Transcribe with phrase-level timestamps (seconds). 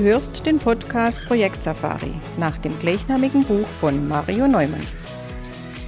[0.00, 4.86] Du hörst den Podcast Projekt Safari nach dem gleichnamigen Buch von Mario Neumann.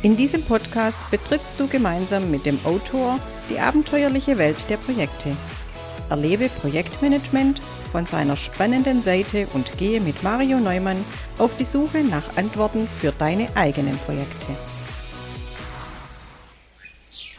[0.02, 5.34] In diesem Podcast betrittst du gemeinsam mit dem Autor die abenteuerliche Welt der Projekte.
[6.10, 11.02] Erlebe Projektmanagement von seiner spannenden Seite und gehe mit Mario Neumann
[11.38, 14.48] auf die Suche nach Antworten für deine eigenen Projekte.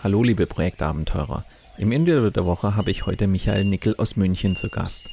[0.02, 1.46] Hallo liebe Projektabenteurer.
[1.78, 5.04] Im Interview der Woche habe ich heute Michael Nickel aus München zu Gast.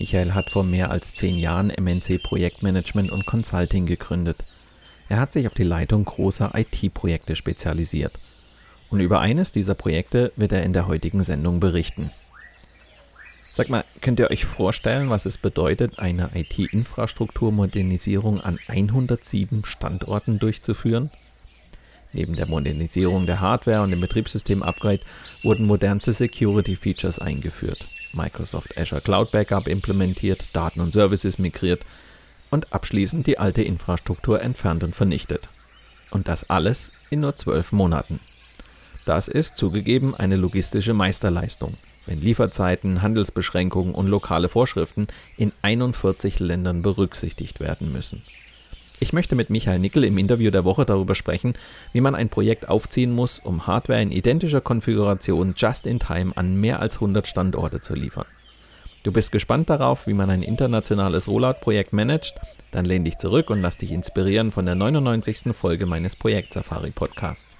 [0.00, 4.38] Michael hat vor mehr als zehn Jahren MNC Projektmanagement und Consulting gegründet.
[5.10, 8.18] Er hat sich auf die Leitung großer IT-Projekte spezialisiert.
[8.88, 12.10] Und über eines dieser Projekte wird er in der heutigen Sendung berichten.
[13.52, 21.10] Sag mal, könnt ihr euch vorstellen, was es bedeutet, eine IT-Infrastrukturmodernisierung an 107 Standorten durchzuführen?
[22.14, 25.02] Neben der Modernisierung der Hardware und dem Betriebssystem-Upgrade
[25.42, 27.84] wurden modernste Security-Features eingeführt.
[28.12, 31.82] Microsoft Azure Cloud Backup implementiert, Daten und Services migriert
[32.50, 35.48] und abschließend die alte Infrastruktur entfernt und vernichtet.
[36.10, 38.20] Und das alles in nur zwölf Monaten.
[39.04, 46.82] Das ist zugegeben eine logistische Meisterleistung, wenn Lieferzeiten, Handelsbeschränkungen und lokale Vorschriften in 41 Ländern
[46.82, 48.22] berücksichtigt werden müssen.
[49.02, 51.54] Ich möchte mit Michael Nickel im Interview der Woche darüber sprechen,
[51.94, 56.60] wie man ein Projekt aufziehen muss, um Hardware in identischer Konfiguration just in time an
[56.60, 58.26] mehr als 100 Standorte zu liefern.
[59.02, 62.34] Du bist gespannt darauf, wie man ein internationales Rollout-Projekt managt?
[62.72, 65.54] Dann lehn dich zurück und lass dich inspirieren von der 99.
[65.54, 67.56] Folge meines Projekt Safari Podcasts.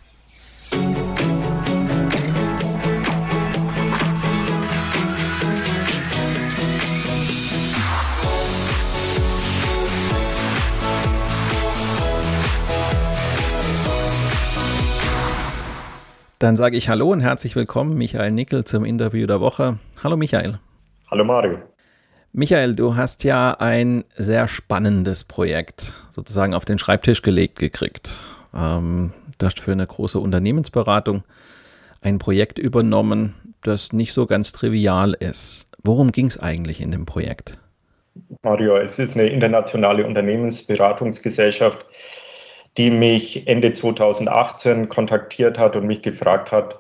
[16.41, 19.79] Dann sage ich Hallo und herzlich willkommen, Michael Nickel, zum Interview der Woche.
[20.03, 20.59] Hallo Michael.
[21.11, 21.59] Hallo Mario.
[22.33, 28.19] Michael, du hast ja ein sehr spannendes Projekt sozusagen auf den Schreibtisch gelegt gekriegt.
[28.55, 31.25] Ähm, du hast für eine große Unternehmensberatung
[32.01, 35.67] ein Projekt übernommen, das nicht so ganz trivial ist.
[35.85, 37.59] Worum ging es eigentlich in dem Projekt?
[38.43, 41.85] Mario, es ist eine internationale Unternehmensberatungsgesellschaft,
[42.77, 46.79] die mich Ende 2018 kontaktiert hat und mich gefragt hat,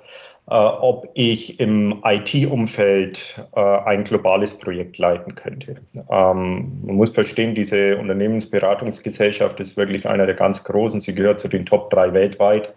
[0.50, 5.76] äh, ob ich im IT-Umfeld äh, ein globales Projekt leiten könnte.
[5.94, 11.00] Ähm, man muss verstehen, diese Unternehmensberatungsgesellschaft ist wirklich einer der ganz großen.
[11.00, 12.74] Sie gehört zu den Top 3 weltweit.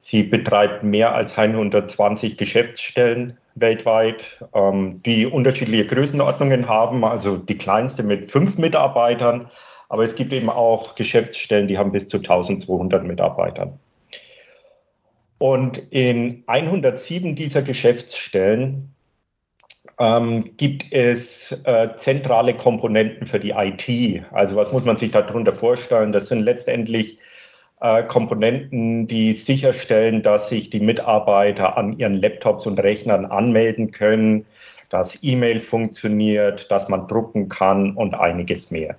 [0.00, 7.04] Sie betreibt mehr als 120 Geschäftsstellen weltweit, ähm, die unterschiedliche Größenordnungen haben.
[7.04, 9.50] Also die kleinste mit fünf Mitarbeitern,
[9.88, 13.78] aber es gibt eben auch Geschäftsstellen, die haben bis zu 1200 Mitarbeitern.
[15.38, 18.94] Und in 107 dieser Geschäftsstellen
[19.98, 24.24] ähm, gibt es äh, zentrale Komponenten für die IT.
[24.32, 26.12] Also was muss man sich darunter vorstellen?
[26.12, 27.18] Das sind letztendlich
[27.80, 34.44] äh, Komponenten, die sicherstellen, dass sich die Mitarbeiter an ihren Laptops und Rechnern anmelden können,
[34.90, 38.96] dass E-Mail funktioniert, dass man drucken kann und einiges mehr.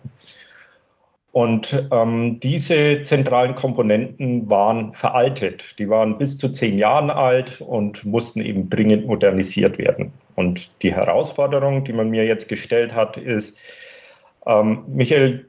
[1.31, 5.77] Und ähm, diese zentralen Komponenten waren veraltet.
[5.77, 10.11] Die waren bis zu zehn Jahren alt und mussten eben dringend modernisiert werden.
[10.35, 13.57] Und die Herausforderung, die man mir jetzt gestellt hat, ist,
[14.47, 15.45] ähm, Michael,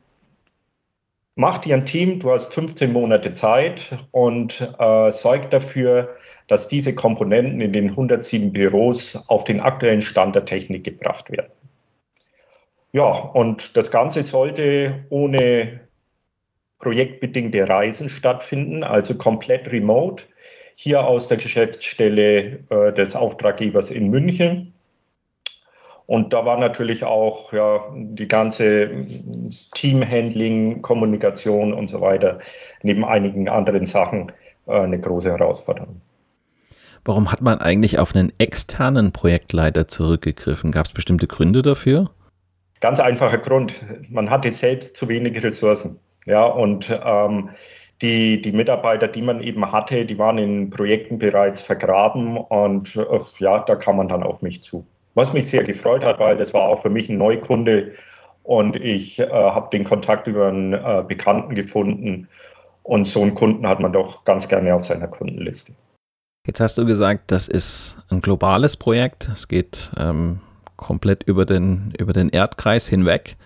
[1.35, 6.17] mach dir ein Team, du hast 15 Monate Zeit und äh, sorg dafür,
[6.49, 11.53] dass diese Komponenten in den 107 Büros auf den aktuellen Stand der Technik gebracht werden.
[12.93, 15.81] Ja, und das Ganze sollte ohne
[16.81, 20.25] projektbedingte Reisen stattfinden, also komplett remote,
[20.75, 24.73] hier aus der Geschäftsstelle äh, des Auftraggebers in München.
[26.06, 28.91] Und da war natürlich auch ja, die ganze
[29.75, 32.41] Teamhandling, Kommunikation und so weiter,
[32.82, 34.32] neben einigen anderen Sachen,
[34.67, 36.00] äh, eine große Herausforderung.
[37.05, 40.73] Warum hat man eigentlich auf einen externen Projektleiter zurückgegriffen?
[40.73, 42.11] Gab es bestimmte Gründe dafür?
[42.81, 43.75] Ganz einfacher Grund.
[44.11, 45.99] Man hatte selbst zu wenig Ressourcen.
[46.27, 47.50] Ja, und ähm,
[48.03, 53.05] die, die Mitarbeiter, die man eben hatte, die waren in Projekten bereits vergraben und äh,
[53.38, 54.87] ja, da kam man dann auf mich zu.
[55.15, 57.93] Was mich sehr gefreut hat, weil das war auch für mich ein Neukunde
[58.43, 62.29] und ich äh, habe den Kontakt über einen äh, Bekannten gefunden
[62.83, 65.73] Und so einen Kunden hat man doch ganz gerne auf seiner Kundenliste.
[66.47, 69.29] Jetzt hast du gesagt, das ist ein globales Projekt.
[69.33, 70.41] Es geht ähm,
[70.81, 73.37] komplett über den, über den Erdkreis hinweg.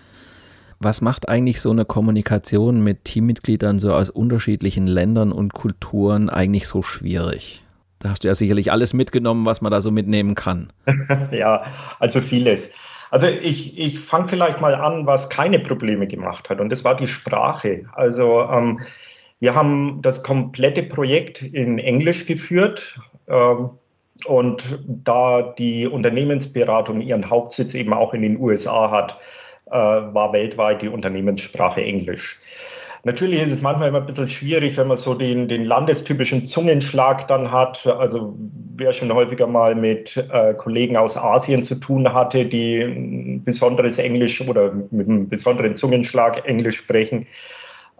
[0.79, 6.67] Was macht eigentlich so eine Kommunikation mit Teammitgliedern so aus unterschiedlichen Ländern und Kulturen eigentlich
[6.67, 7.63] so schwierig?
[7.99, 10.71] Da hast du ja sicherlich alles mitgenommen, was man da so mitnehmen kann.
[11.31, 11.65] ja,
[11.99, 12.69] also vieles.
[13.11, 16.97] Also ich, ich fange vielleicht mal an, was keine Probleme gemacht hat, und das war
[16.97, 17.85] die Sprache.
[17.93, 18.81] Also ähm,
[19.39, 22.99] wir haben das komplette Projekt in Englisch geführt.
[23.27, 23.69] Ähm,
[24.25, 29.17] und da die Unternehmensberatung ihren Hauptsitz eben auch in den USA hat,
[29.67, 32.39] äh, war weltweit die Unternehmenssprache Englisch.
[33.03, 37.27] Natürlich ist es manchmal immer ein bisschen schwierig, wenn man so den, den landestypischen Zungenschlag
[37.27, 37.85] dann hat.
[37.85, 38.35] Also
[38.75, 43.99] wer schon häufiger mal mit äh, Kollegen aus Asien zu tun hatte, die ein besonderes
[43.99, 47.27] Englisch oder mit einem besonderen Zungenschlag Englisch sprechen,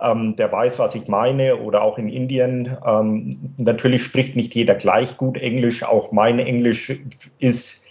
[0.01, 1.57] ähm, der weiß, was ich meine.
[1.57, 2.77] Oder auch in Indien.
[2.85, 5.83] Ähm, natürlich spricht nicht jeder gleich gut Englisch.
[5.83, 6.91] Auch mein Englisch
[7.39, 7.83] ist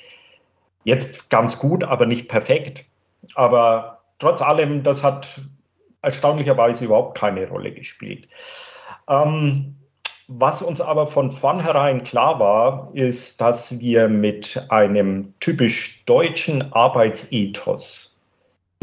[0.84, 2.84] jetzt ganz gut, aber nicht perfekt.
[3.34, 5.40] Aber trotz allem, das hat
[6.02, 8.28] erstaunlicherweise überhaupt keine Rolle gespielt.
[9.08, 9.76] Ähm,
[10.28, 18.13] was uns aber von vornherein klar war, ist, dass wir mit einem typisch deutschen Arbeitsethos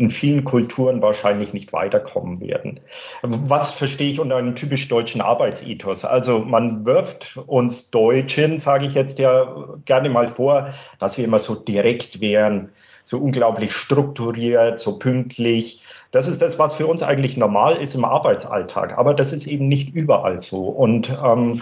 [0.02, 2.80] in vielen Kulturen wahrscheinlich nicht weiterkommen werden.
[3.22, 6.04] Was verstehe ich unter einem typisch deutschen Arbeitsethos?
[6.04, 9.56] Also man wirft uns Deutschen, sage ich jetzt ja
[9.86, 12.70] gerne mal vor, dass wir immer so direkt wären,
[13.04, 15.82] so unglaublich strukturiert, so pünktlich,
[16.12, 18.98] das ist das, was für uns eigentlich normal ist im Arbeitsalltag.
[18.98, 20.64] Aber das ist eben nicht überall so.
[20.64, 21.62] Und ähm,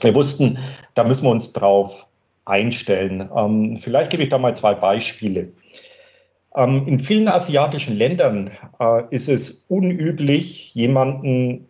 [0.00, 0.58] wir wussten,
[0.94, 2.06] da müssen wir uns drauf
[2.44, 3.28] einstellen.
[3.36, 5.48] Ähm, vielleicht gebe ich da mal zwei Beispiele.
[6.54, 11.68] Ähm, in vielen asiatischen Ländern äh, ist es unüblich, jemanden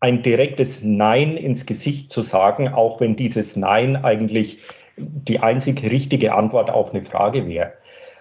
[0.00, 4.58] ein direktes Nein ins Gesicht zu sagen, auch wenn dieses Nein eigentlich
[4.96, 7.72] die einzig richtige Antwort auf eine Frage wäre.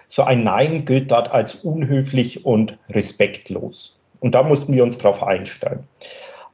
[0.07, 3.97] So ein Nein gilt dort als unhöflich und respektlos.
[4.19, 5.87] Und da mussten wir uns darauf einstellen.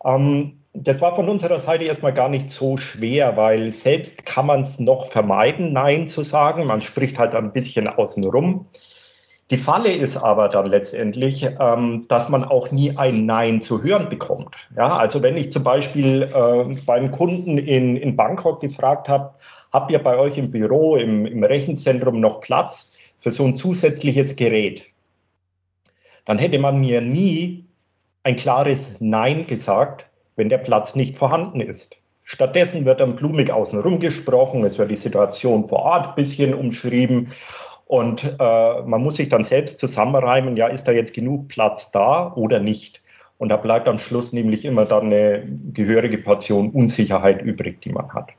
[0.03, 4.63] Ähm, das war von unserer Seite erstmal gar nicht so schwer, weil selbst kann man
[4.63, 6.65] es noch vermeiden, Nein zu sagen.
[6.65, 8.65] Man spricht halt ein bisschen außenrum.
[9.51, 14.09] Die Falle ist aber dann letztendlich, ähm, dass man auch nie ein Nein zu hören
[14.09, 14.55] bekommt.
[14.75, 19.35] Ja, also wenn ich zum Beispiel äh, beim Kunden in, in Bangkok gefragt habe,
[19.71, 22.89] habt ihr bei euch im Büro, im, im Rechenzentrum noch Platz?
[23.25, 24.83] für so ein zusätzliches Gerät,
[26.25, 27.65] dann hätte man mir nie
[28.21, 30.05] ein klares Nein gesagt,
[30.35, 31.97] wenn der Platz nicht vorhanden ist.
[32.23, 37.31] Stattdessen wird dann blumig außenrum gesprochen, es wird die Situation vor Ort ein bisschen umschrieben
[37.85, 42.33] und äh, man muss sich dann selbst zusammenreimen, ja, ist da jetzt genug Platz da
[42.33, 43.01] oder nicht?
[43.37, 45.43] Und da bleibt am Schluss nämlich immer dann eine
[45.73, 48.29] gehörige Portion Unsicherheit übrig, die man hat.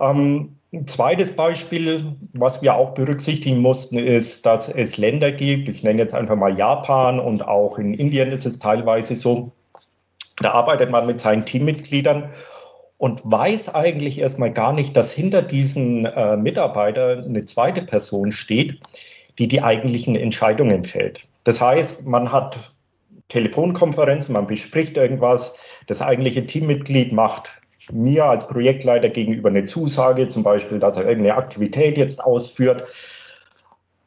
[0.00, 5.82] Ähm, ein zweites Beispiel, was wir auch berücksichtigen mussten, ist, dass es Länder gibt, ich
[5.82, 9.52] nenne jetzt einfach mal Japan und auch in Indien ist es teilweise so,
[10.36, 12.30] da arbeitet man mit seinen Teammitgliedern
[12.98, 18.80] und weiß eigentlich erstmal gar nicht, dass hinter diesen äh, Mitarbeitern eine zweite Person steht,
[19.38, 21.20] die die eigentlichen Entscheidungen fällt.
[21.44, 22.72] Das heißt, man hat
[23.28, 25.54] Telefonkonferenzen, man bespricht irgendwas,
[25.86, 27.52] das eigentliche Teammitglied macht
[27.90, 32.84] mir als Projektleiter gegenüber eine Zusage, zum Beispiel, dass er irgendeine Aktivität jetzt ausführt.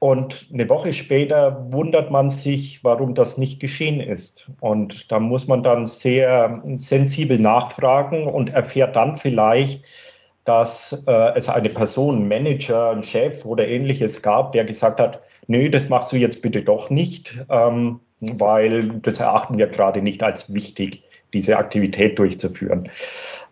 [0.03, 4.50] Und eine Woche später wundert man sich, warum das nicht geschehen ist.
[4.60, 9.84] Und da muss man dann sehr sensibel nachfragen und erfährt dann vielleicht,
[10.43, 15.70] dass äh, es eine Person, Manager, ein Chef oder ähnliches gab, der gesagt hat, nö,
[15.70, 20.51] das machst du jetzt bitte doch nicht, ähm, weil das erachten wir gerade nicht als
[20.51, 22.89] wichtig, diese Aktivität durchzuführen.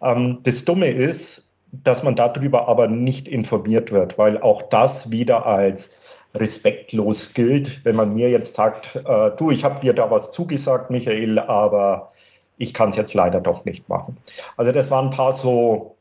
[0.01, 5.45] Ähm, das Dumme ist, dass man darüber aber nicht informiert wird, weil auch das wieder
[5.45, 5.91] als
[6.33, 10.89] respektlos gilt, wenn man mir jetzt sagt, äh, du, ich habe dir da was zugesagt,
[10.89, 12.11] Michael, aber
[12.57, 14.17] ich kann es jetzt leider doch nicht machen.
[14.57, 15.95] Also das waren ein paar so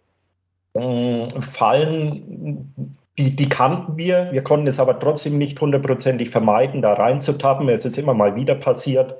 [0.74, 4.28] äh, Fallen, die, die kannten wir.
[4.32, 7.68] Wir konnten es aber trotzdem nicht hundertprozentig vermeiden, da reinzutappen.
[7.68, 9.16] Es ist immer mal wieder passiert.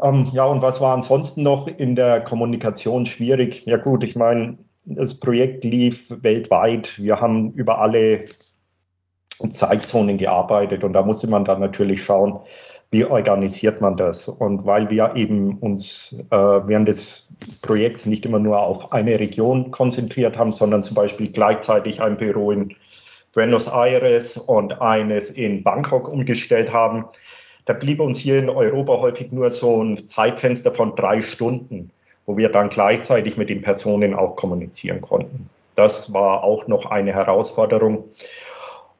[0.00, 3.64] Ähm, ja, und was war ansonsten noch in der Kommunikation schwierig?
[3.66, 6.98] Ja gut, ich meine, das Projekt lief weltweit.
[6.98, 8.26] Wir haben über alle
[9.50, 12.40] Zeitzonen gearbeitet und da musste man dann natürlich schauen,
[12.90, 14.28] wie organisiert man das?
[14.28, 17.28] Und weil wir eben uns äh, während des
[17.60, 22.50] Projekts nicht immer nur auf eine Region konzentriert haben, sondern zum Beispiel gleichzeitig ein Büro
[22.50, 22.74] in
[23.34, 27.04] Buenos Aires und eines in Bangkok umgestellt haben,
[27.66, 31.90] da blieb uns hier in Europa häufig nur so ein Zeitfenster von drei Stunden,
[32.24, 35.50] wo wir dann gleichzeitig mit den Personen auch kommunizieren konnten.
[35.74, 38.04] Das war auch noch eine Herausforderung.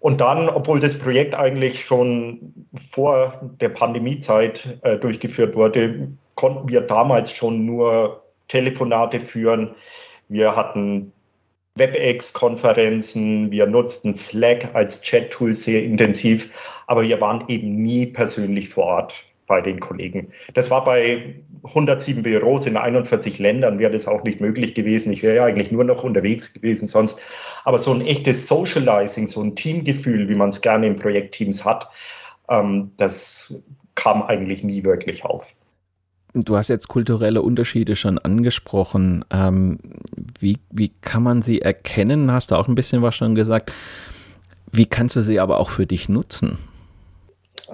[0.01, 2.55] Und dann, obwohl das Projekt eigentlich schon
[2.91, 9.75] vor der Pandemiezeit äh, durchgeführt wurde, konnten wir damals schon nur Telefonate führen.
[10.29, 11.13] Wir hatten
[11.75, 16.51] WebEx-Konferenzen, wir nutzten Slack als Chat-Tool sehr intensiv,
[16.87, 20.29] aber wir waren eben nie persönlich vor Ort bei den Kollegen.
[20.55, 25.13] Das war bei 107 Büros in 41 Ländern, wäre das auch nicht möglich gewesen.
[25.13, 27.19] Ich wäre ja eigentlich nur noch unterwegs gewesen sonst.
[27.65, 31.89] Aber so ein echtes Socializing, so ein Teamgefühl, wie man es gerne in Projektteams hat,
[32.49, 33.55] ähm, das
[33.97, 35.55] kam eigentlich nie wirklich auf.
[36.35, 39.25] Du hast jetzt kulturelle Unterschiede schon angesprochen.
[39.31, 39.79] Ähm,
[40.39, 42.31] wie, wie kann man sie erkennen?
[42.31, 43.73] Hast du auch ein bisschen was schon gesagt.
[44.71, 46.59] Wie kannst du sie aber auch für dich nutzen?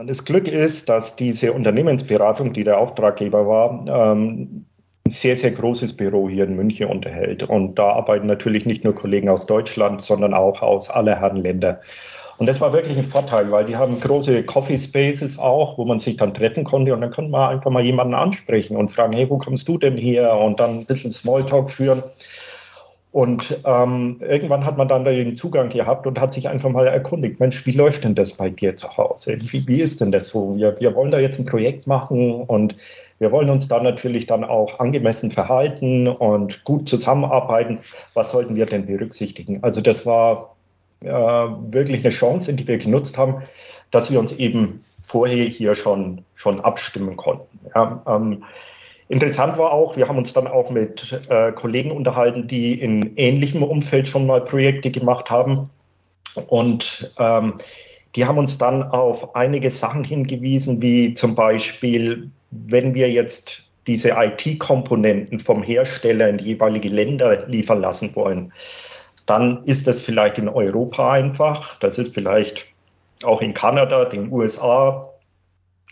[0.03, 4.67] Das Glück ist, dass diese Unternehmensberatung, die der Auftraggeber war, ähm,
[5.07, 7.45] ein sehr, sehr großes Büro hier in München unterhält.
[7.45, 11.81] Und da arbeiten natürlich nicht nur Kollegen aus Deutschland, sondern auch aus aller Herren Länder.
[12.39, 16.01] Und das war wirklich ein Vorteil, weil die haben große Coffee Spaces auch, wo man
[16.01, 19.31] sich dann treffen konnte und dann konnte man einfach mal jemanden ansprechen und fragen, hey,
[19.31, 20.37] wo kommst du denn her?
[20.39, 22.03] Und dann ein bisschen Smalltalk führen.
[23.15, 27.39] Und ähm, irgendwann hat man dann den Zugang gehabt und hat sich einfach mal erkundigt,
[27.39, 29.39] Mensch, wie läuft denn das bei dir zu Hause?
[29.39, 30.57] Wie, wie ist denn das so?
[30.57, 32.75] Wir, wir wollen da jetzt ein Projekt machen und
[33.21, 37.79] wir wollen uns dann natürlich dann auch angemessen verhalten und gut zusammenarbeiten.
[38.15, 39.63] Was sollten wir denn berücksichtigen?
[39.63, 40.57] Also das war
[41.05, 43.45] äh, wirklich eine Chance, die wir genutzt haben,
[43.93, 47.61] dass wir uns eben vorher hier schon, schon abstimmen konnten.
[47.77, 48.43] Ja, ähm,
[49.15, 53.63] Interessant war auch, wir haben uns dann auch mit äh, Kollegen unterhalten, die in ähnlichem
[53.63, 55.71] Umfeld schon mal Projekte gemacht haben.
[56.49, 57.55] Und ähm,
[58.17, 64.17] die haben uns dann auf einige Sachen hingewiesen, wie zum Beispiel, wenn wir jetzt diese
[64.19, 68.53] IT-Komponenten vom Hersteller in die jeweilige Länder liefern lassen wollen,
[69.27, 72.67] dann ist das vielleicht in Europa einfach, das ist vielleicht
[73.23, 75.09] auch in Kanada, den USA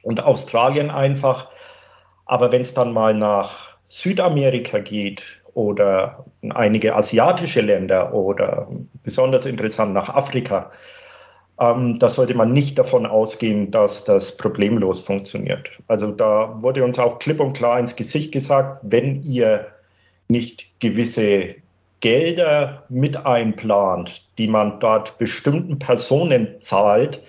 [0.02, 1.51] und Australien einfach.
[2.32, 5.22] Aber wenn es dann mal nach Südamerika geht
[5.52, 8.68] oder in einige asiatische Länder oder
[9.02, 10.72] besonders interessant nach Afrika,
[11.60, 15.72] ähm, da sollte man nicht davon ausgehen, dass das problemlos funktioniert.
[15.88, 19.66] Also da wurde uns auch klipp und klar ins Gesicht gesagt, wenn ihr
[20.28, 21.56] nicht gewisse
[22.00, 27.20] Gelder mit einplant, die man dort bestimmten Personen zahlt,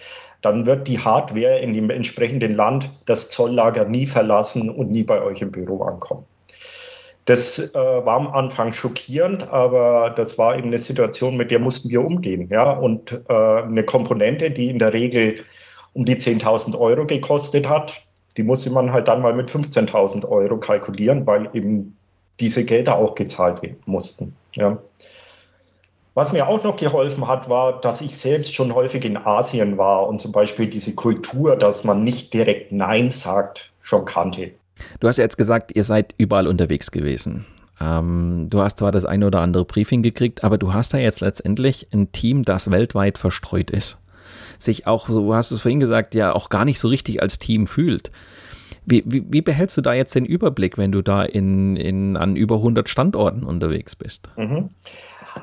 [0.43, 5.21] dann wird die Hardware in dem entsprechenden Land das Zolllager nie verlassen und nie bei
[5.23, 6.25] euch im Büro ankommen.
[7.25, 11.89] Das äh, war am Anfang schockierend, aber das war eben eine Situation, mit der mussten
[11.89, 12.49] wir umgehen.
[12.51, 12.73] Ja?
[12.73, 15.37] Und äh, eine Komponente, die in der Regel
[15.93, 18.01] um die 10.000 Euro gekostet hat,
[18.35, 21.95] die musste man halt dann mal mit 15.000 Euro kalkulieren, weil eben
[22.41, 24.35] diese Gelder auch gezahlt werden mussten.
[24.55, 24.77] Ja?
[26.15, 30.07] Was mir auch noch geholfen hat, war, dass ich selbst schon häufig in Asien war
[30.07, 34.51] und zum Beispiel diese Kultur, dass man nicht direkt Nein sagt, schon kannte.
[34.99, 37.45] Du hast ja jetzt gesagt, ihr seid überall unterwegs gewesen.
[37.81, 41.21] Ähm, du hast zwar das eine oder andere Briefing gekriegt, aber du hast da jetzt
[41.21, 43.99] letztendlich ein Team, das weltweit verstreut ist.
[44.59, 47.39] Sich auch, so hast du es vorhin gesagt, ja auch gar nicht so richtig als
[47.39, 48.11] Team fühlt.
[48.85, 52.35] Wie, wie, wie behältst du da jetzt den Überblick, wenn du da in, in, an
[52.35, 54.29] über 100 Standorten unterwegs bist?
[54.37, 54.69] Mhm.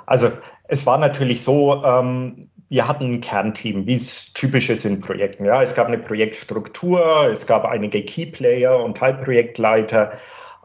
[0.07, 0.31] Also
[0.71, 5.45] es war natürlich so, ähm, wir hatten ein Kernteam, wie es typisch ist in Projekten.
[5.45, 10.13] Ja, es gab eine Projektstruktur, es gab einige Keyplayer und Teilprojektleiter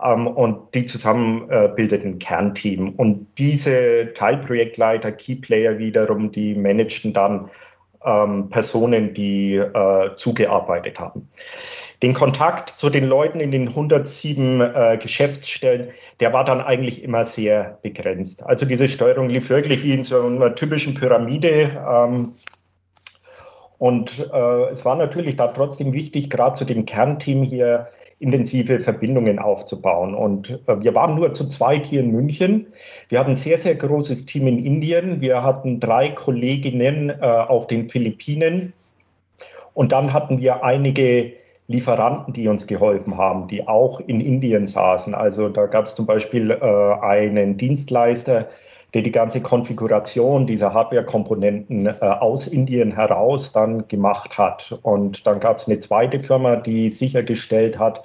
[0.03, 2.89] ähm, und die zusammen äh, bildeten ein Kernteam.
[2.89, 7.49] Und diese Teilprojektleiter, Keyplayer wiederum, die managten dann
[8.05, 11.27] ähm, Personen, die äh, zugearbeitet haben
[12.03, 17.25] den Kontakt zu den Leuten in den 107 äh, Geschäftsstellen, der war dann eigentlich immer
[17.25, 18.43] sehr begrenzt.
[18.43, 21.71] Also diese Steuerung lief wirklich wie in so einer typischen Pyramide.
[21.87, 22.33] Ähm,
[23.77, 27.87] und äh, es war natürlich da trotzdem wichtig, gerade zu dem Kernteam hier
[28.19, 30.15] intensive Verbindungen aufzubauen.
[30.15, 32.67] Und äh, wir waren nur zu zweit hier in München.
[33.09, 35.21] Wir hatten ein sehr, sehr großes Team in Indien.
[35.21, 38.73] Wir hatten drei Kolleginnen äh, auf den Philippinen.
[39.73, 41.33] Und dann hatten wir einige
[41.67, 45.15] Lieferanten, die uns geholfen haben, die auch in Indien saßen.
[45.15, 48.47] Also da gab es zum Beispiel äh, einen Dienstleister,
[48.93, 54.77] der die ganze Konfiguration dieser Hardware-Komponenten äh, aus Indien heraus dann gemacht hat.
[54.83, 58.03] Und dann gab es eine zweite Firma, die sichergestellt hat,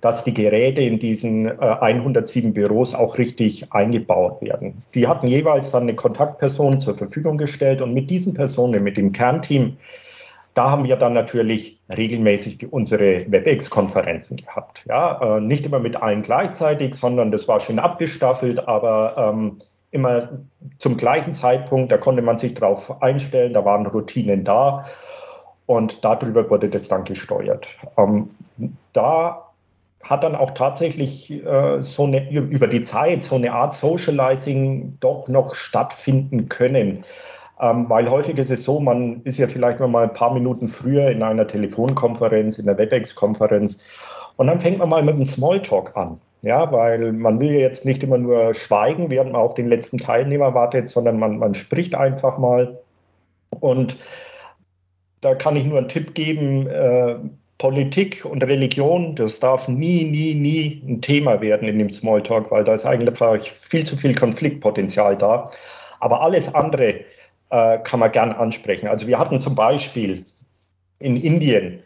[0.00, 4.82] dass die Geräte in diesen äh, 107 Büros auch richtig eingebaut werden.
[4.94, 9.12] Die hatten jeweils dann eine Kontaktperson zur Verfügung gestellt und mit diesen Personen, mit dem
[9.12, 9.76] Kernteam,
[10.60, 14.84] da haben wir dann natürlich regelmäßig unsere WebEx-Konferenzen gehabt.
[14.86, 20.28] Ja, äh, nicht immer mit allen gleichzeitig, sondern das war schön abgestaffelt, aber ähm, immer
[20.76, 21.90] zum gleichen Zeitpunkt.
[21.90, 24.84] Da konnte man sich drauf einstellen, da waren Routinen da
[25.64, 27.66] und darüber wurde das dann gesteuert.
[27.96, 28.28] Ähm,
[28.92, 29.46] da
[30.02, 35.26] hat dann auch tatsächlich äh, so eine, über die Zeit so eine Art Socializing doch
[35.26, 37.06] noch stattfinden können.
[37.60, 40.68] Ähm, weil häufig ist es so, man ist ja vielleicht noch mal ein paar Minuten
[40.68, 43.76] früher in einer Telefonkonferenz, in der WebEx-Konferenz
[44.36, 46.20] und dann fängt man mal mit einem Smalltalk an.
[46.42, 49.98] Ja, weil man will ja jetzt nicht immer nur schweigen, während man auf den letzten
[49.98, 52.80] Teilnehmer wartet, sondern man, man spricht einfach mal.
[53.60, 53.98] Und
[55.20, 57.16] da kann ich nur einen Tipp geben, äh,
[57.58, 62.64] Politik und Religion, das darf nie, nie, nie ein Thema werden in dem Smalltalk, weil
[62.64, 65.50] da ist eigentlich viel zu viel Konfliktpotenzial da.
[65.98, 67.00] Aber alles andere
[67.50, 68.88] äh, kann man gern ansprechen.
[68.88, 70.24] Also wir hatten zum Beispiel
[70.98, 71.80] in Indien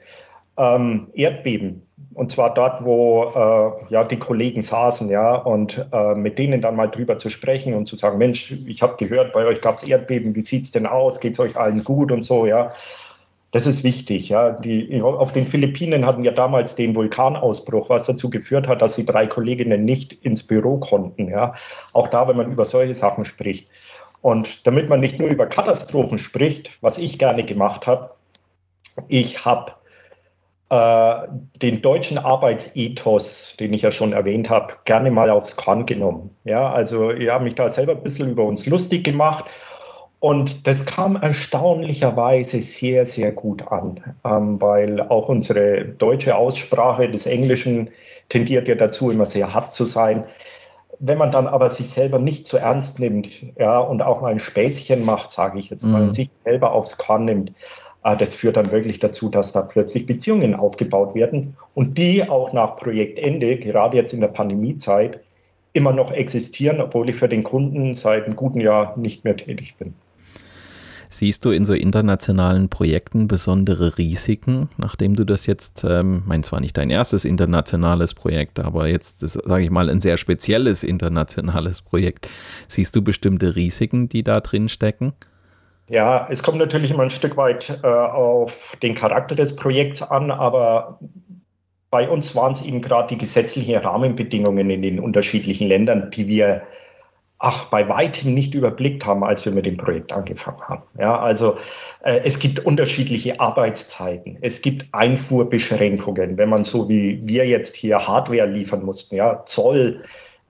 [0.56, 1.82] ähm, Erdbeben.
[2.14, 6.76] Und zwar dort, wo äh, ja die Kollegen saßen, ja, und äh, mit denen dann
[6.76, 9.82] mal drüber zu sprechen und zu sagen, Mensch, ich habe gehört, bei euch gab es
[9.82, 11.18] Erdbeben, wie sieht's denn aus?
[11.18, 12.72] Geht's euch allen gut und so, ja.
[13.50, 14.28] Das ist wichtig.
[14.28, 14.50] Ja.
[14.50, 19.06] Die, auf den Philippinen hatten wir damals den Vulkanausbruch, was dazu geführt hat, dass die
[19.06, 21.28] drei Kolleginnen nicht ins Büro konnten.
[21.28, 21.54] Ja.
[21.92, 23.68] Auch da, wenn man über solche Sachen spricht.
[24.24, 28.12] Und damit man nicht nur über Katastrophen spricht, was ich gerne gemacht habe,
[29.06, 29.72] ich habe
[30.70, 31.28] äh,
[31.60, 36.34] den deutschen Arbeitsethos, den ich ja schon erwähnt habe, gerne mal aufs Korn genommen.
[36.44, 39.44] Ja, also ich habe mich da selber ein bisschen über uns lustig gemacht
[40.20, 47.26] und das kam erstaunlicherweise sehr, sehr gut an, ähm, weil auch unsere deutsche Aussprache des
[47.26, 47.90] Englischen
[48.30, 50.24] tendiert ja dazu, immer sehr hart zu sein.
[50.98, 54.40] Wenn man dann aber sich selber nicht zu ernst nimmt ja, und auch mal ein
[54.40, 56.12] Späßchen macht, sage ich jetzt mal, mhm.
[56.12, 57.52] sich selber aufs Korn nimmt,
[58.04, 62.52] äh, das führt dann wirklich dazu, dass da plötzlich Beziehungen aufgebaut werden und die auch
[62.52, 65.20] nach Projektende, gerade jetzt in der Pandemiezeit,
[65.72, 69.76] immer noch existieren, obwohl ich für den Kunden seit einem guten Jahr nicht mehr tätig
[69.76, 69.94] bin.
[71.14, 76.58] Siehst du in so internationalen Projekten besondere Risiken, nachdem du das jetzt, ähm, mein zwar
[76.58, 82.28] nicht dein erstes internationales Projekt, aber jetzt, sage ich mal, ein sehr spezielles internationales Projekt.
[82.66, 85.12] Siehst du bestimmte Risiken, die da drin stecken?
[85.88, 90.32] Ja, es kommt natürlich immer ein Stück weit äh, auf den Charakter des Projekts an,
[90.32, 90.98] aber
[91.92, 96.62] bei uns waren es eben gerade die gesetzlichen Rahmenbedingungen in den unterschiedlichen Ländern, die wir
[97.38, 100.82] ach, bei weitem nicht überblickt haben, als wir mit dem Projekt angefangen haben.
[100.98, 101.56] Ja, also
[102.02, 108.06] äh, es gibt unterschiedliche Arbeitszeiten, es gibt Einfuhrbeschränkungen, wenn man so wie wir jetzt hier
[108.06, 110.02] Hardware liefern mussten, ja, Zoll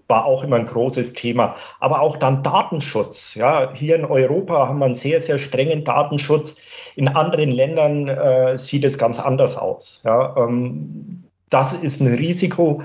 [0.07, 3.35] war auch immer ein großes Thema, aber auch dann Datenschutz.
[3.35, 6.57] Ja, hier in Europa haben wir einen sehr, sehr strengen Datenschutz.
[6.95, 10.03] In anderen Ländern äh, sieht es ganz anders aus.
[10.05, 12.83] Ja, ähm, das ist ein Risiko,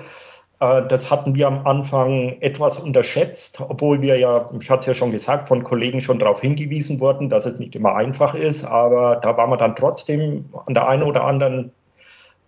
[0.60, 5.12] das hatten wir am Anfang etwas unterschätzt, obwohl wir ja, ich hatte es ja schon
[5.12, 9.38] gesagt, von Kollegen schon darauf hingewiesen wurden, dass es nicht immer einfach ist, aber da
[9.38, 11.72] waren wir dann trotzdem an der einen oder anderen,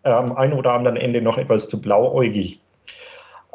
[0.03, 2.59] äh, am einen oder anderen Ende noch etwas zu blauäugig.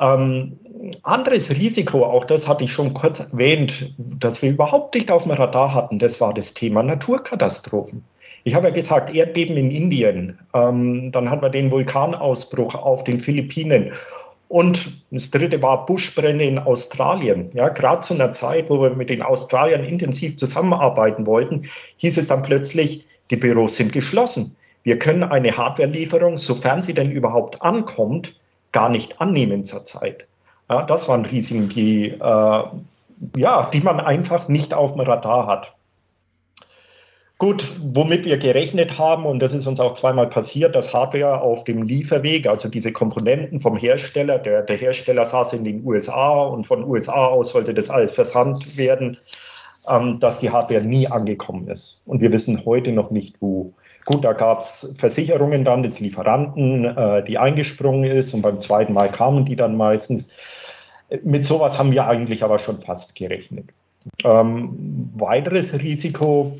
[0.01, 0.59] Ähm,
[1.03, 5.33] anderes Risiko, auch das hatte ich schon kurz erwähnt, das wir überhaupt nicht auf dem
[5.33, 8.05] Radar hatten, das war das Thema Naturkatastrophen.
[8.45, 13.21] Ich habe ja gesagt, Erdbeben in Indien, ähm, dann hatten wir den Vulkanausbruch auf den
[13.21, 13.93] Philippinen
[14.49, 17.51] und das dritte war Buschbrände in Australien.
[17.53, 22.29] Ja, gerade zu einer Zeit, wo wir mit den Australiern intensiv zusammenarbeiten wollten, hieß es
[22.29, 24.57] dann plötzlich, die Büros sind geschlossen.
[24.85, 28.39] Wir können eine Hardwarelieferung, sofern sie denn überhaupt ankommt,
[28.71, 30.27] gar nicht annehmen zurzeit.
[30.71, 32.63] Ja, das waren Risiken, die, äh,
[33.37, 35.76] ja, die man einfach nicht auf dem Radar hat.
[37.39, 41.65] Gut, womit wir gerechnet haben, und das ist uns auch zweimal passiert, dass Hardware auf
[41.65, 46.65] dem Lieferweg, also diese Komponenten vom Hersteller, der, der Hersteller saß in den USA und
[46.67, 49.19] von USA aus sollte das alles versandt werden,
[49.87, 52.01] ähm, dass die Hardware nie angekommen ist.
[52.07, 53.75] Und wir wissen heute noch nicht, wo.
[54.07, 58.95] Gut, da gab es Versicherungen dann des Lieferanten, äh, die eingesprungen ist und beim zweiten
[58.95, 60.31] Mal kamen die dann meistens.
[61.23, 63.67] Mit sowas haben wir eigentlich aber schon fast gerechnet.
[64.25, 66.57] Ähm, weiteres Risiko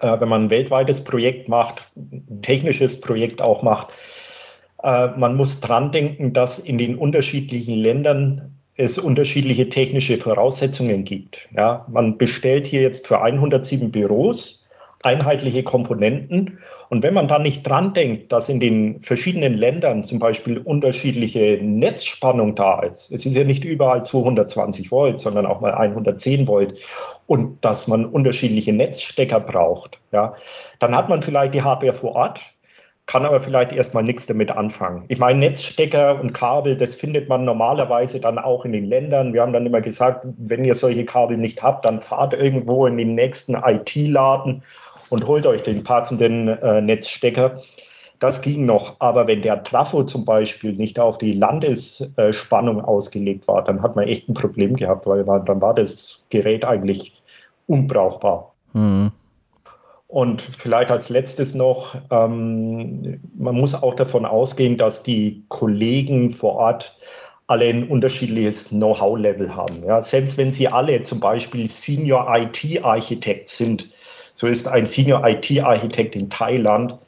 [0.00, 3.88] wenn man ein weltweites Projekt macht, ein technisches Projekt auch macht,
[4.82, 11.48] äh, man muss dran denken, dass in den unterschiedlichen Ländern es unterschiedliche technische Voraussetzungen gibt.
[11.54, 14.60] Ja, man bestellt hier jetzt für 107 Büros
[15.02, 16.58] einheitliche Komponenten.
[16.90, 21.58] Und wenn man da nicht dran denkt, dass in den verschiedenen Ländern zum Beispiel unterschiedliche
[21.62, 26.78] Netzspannung da ist, es ist ja nicht überall 220 Volt, sondern auch mal 110 Volt
[27.30, 30.34] und dass man unterschiedliche Netzstecker braucht, ja,
[30.80, 32.40] dann hat man vielleicht die Hardware vor Ort,
[33.06, 35.04] kann aber vielleicht erstmal nichts damit anfangen.
[35.06, 39.32] Ich meine, Netzstecker und Kabel, das findet man normalerweise dann auch in den Ländern.
[39.32, 42.96] Wir haben dann immer gesagt, wenn ihr solche Kabel nicht habt, dann fahrt irgendwo in
[42.96, 44.64] den nächsten IT-Laden
[45.10, 47.60] und holt euch den passenden äh, Netzstecker.
[48.18, 53.62] Das ging noch, aber wenn der Trafo zum Beispiel nicht auf die Landesspannung ausgelegt war,
[53.62, 57.19] dann hat man echt ein Problem gehabt, weil dann war das Gerät eigentlich
[57.70, 58.52] unbrauchbar.
[58.72, 59.12] Mhm.
[60.08, 66.56] Und vielleicht als letztes noch, ähm, man muss auch davon ausgehen, dass die Kollegen vor
[66.56, 66.98] Ort
[67.46, 69.84] alle ein unterschiedliches Know-how-Level haben.
[69.86, 73.88] Ja, selbst wenn sie alle zum Beispiel Senior IT-Architekt sind,
[74.34, 76.98] so ist ein Senior IT-Architekt in Thailand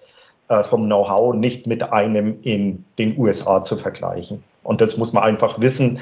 [0.49, 4.45] äh, vom Know-how nicht mit einem in den USA zu vergleichen.
[4.63, 5.99] Und das muss man einfach wissen.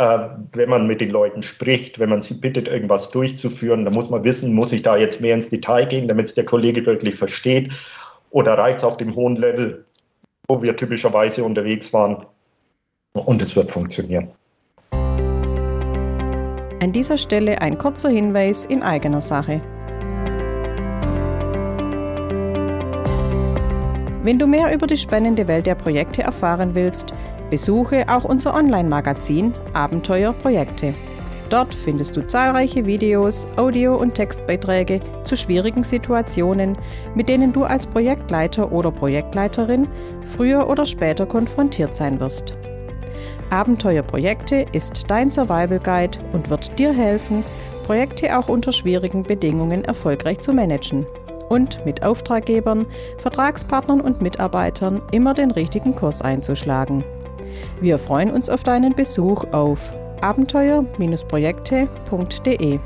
[0.00, 4.08] Äh, wenn man mit den Leuten spricht, wenn man sie bittet, irgendwas durchzuführen, dann muss
[4.08, 7.16] man wissen, muss ich da jetzt mehr ins Detail gehen, damit es der Kollege wirklich
[7.16, 7.70] versteht?
[8.30, 9.84] Oder reicht es auf dem hohen Level,
[10.48, 12.24] wo wir typischerweise unterwegs waren?
[13.12, 14.30] Und es wird funktionieren.
[16.82, 19.60] An dieser Stelle ein kurzer Hinweis in eigener Sache.
[24.22, 27.12] Wenn du mehr über die spannende Welt der Projekte erfahren willst,
[27.50, 30.94] besuche auch unser Online-Magazin Abenteuer Projekte.
[31.50, 36.78] Dort findest du zahlreiche Videos, Audio- und Textbeiträge zu schwierigen Situationen,
[37.16, 39.88] mit denen du als Projektleiter oder Projektleiterin
[40.36, 42.54] früher oder später konfrontiert sein wirst.
[43.50, 47.42] Abenteuer Projekte ist dein Survival Guide und wird dir helfen,
[47.84, 51.04] Projekte auch unter schwierigen Bedingungen erfolgreich zu managen
[51.48, 52.86] und mit Auftraggebern,
[53.18, 57.02] Vertragspartnern und Mitarbeitern immer den richtigen Kurs einzuschlagen.
[57.80, 62.78] Wir freuen uns auf deinen Besuch auf abenteuer-projekte.de.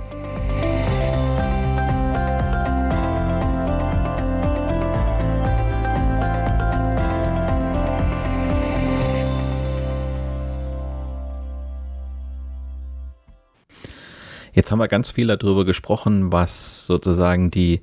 [14.55, 17.81] Jetzt haben wir ganz viel darüber gesprochen, was sozusagen die,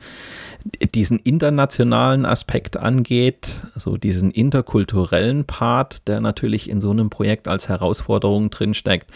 [0.93, 7.69] diesen internationalen Aspekt angeht, so diesen interkulturellen Part, der natürlich in so einem Projekt als
[7.69, 9.10] Herausforderung drinsteckt.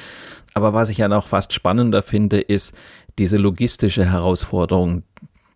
[0.53, 2.73] Aber was ich ja noch fast spannender finde, ist
[3.17, 5.03] diese logistische Herausforderung,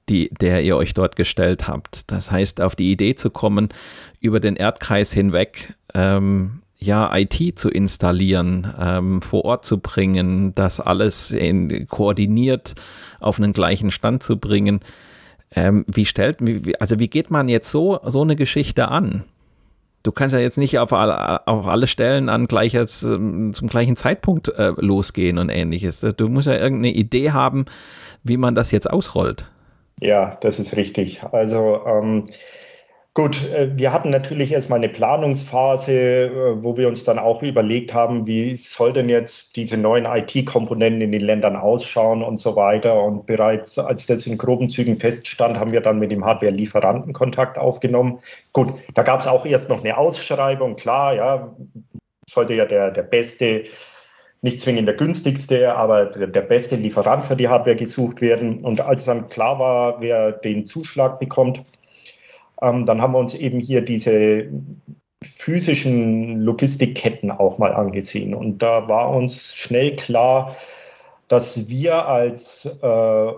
[0.10, 2.12] die, der ihr euch dort gestellt habt.
[2.12, 3.70] Das heißt, auf die Idee zu kommen,
[4.20, 10.80] über den Erdkreis hinweg ähm, ja, IT zu installieren, ähm, vor Ort zu bringen, das
[10.80, 12.76] alles in, koordiniert
[13.20, 14.80] auf einen gleichen Stand zu bringen.
[15.56, 16.38] Ähm, wie stellt,
[16.80, 19.24] also wie geht man jetzt so, so eine Geschichte an?
[20.04, 23.96] Du kannst ja jetzt nicht auf, alle, auf alle Stellen an gleiches, ähm, zum gleichen
[23.96, 26.00] Zeitpunkt äh, losgehen und ähnliches.
[26.00, 27.66] Du musst ja irgendeine Idee haben,
[28.24, 29.46] wie man das jetzt ausrollt.
[30.00, 31.22] Ja, das ist richtig.
[31.32, 32.26] Also ähm,
[33.16, 37.94] Gut, äh, wir hatten natürlich erstmal eine Planungsphase, äh, wo wir uns dann auch überlegt
[37.94, 43.04] haben, wie soll denn jetzt diese neuen IT-Komponenten in den Ländern ausschauen und so weiter.
[43.04, 47.58] Und bereits als das in groben Zügen feststand, haben wir dann mit dem Hardware-Lieferanten Kontakt
[47.58, 48.20] aufgenommen.
[48.54, 51.56] Gut, da gab es auch erst noch eine Ausschreibung, klar, ja,
[52.30, 53.66] sollte ja der, der beste
[54.42, 58.64] nicht zwingend der günstigste, aber der, der, beste Lieferant für die Hardware gesucht werden.
[58.64, 61.66] Und als dann klar war, wer den Zuschlag bekommt,
[62.62, 64.50] ähm, dann haben wir uns eben hier diese
[65.22, 68.34] physischen Logistikketten auch mal angesehen.
[68.34, 70.56] Und da war uns schnell klar,
[71.28, 73.32] dass wir als äh,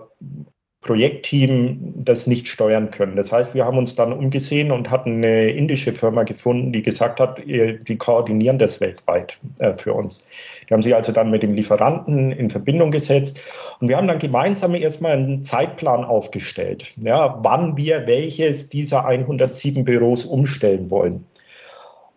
[0.82, 3.14] Projektteam das nicht steuern können.
[3.14, 7.20] Das heißt, wir haben uns dann umgesehen und hatten eine indische Firma gefunden, die gesagt
[7.20, 10.24] hat, die koordinieren das weltweit äh, für uns.
[10.68, 13.40] Die haben sich also dann mit dem Lieferanten in Verbindung gesetzt
[13.78, 19.84] und wir haben dann gemeinsam erstmal einen Zeitplan aufgestellt, ja, wann wir welches dieser 107
[19.84, 21.24] Büros umstellen wollen.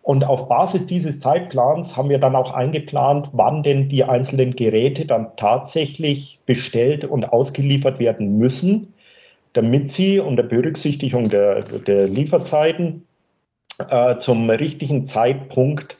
[0.06, 5.08] Und auf Basis dieses Zeitplans haben wir dann auch eingeplant, wann denn die einzelnen Geräte
[5.08, 8.94] dann tatsächlich bestellt und ausgeliefert werden müssen,
[9.54, 13.08] damit sie unter Berücksichtigung der, der Lieferzeiten
[13.90, 15.98] äh, zum richtigen Zeitpunkt